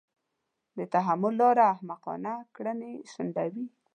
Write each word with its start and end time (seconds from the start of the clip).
د 0.77 0.79
تحمل 0.93 1.33
لاره 1.41 1.63
احمقانه 1.73 2.33
کړنې 2.55 2.91
شنډوي. 3.11 3.65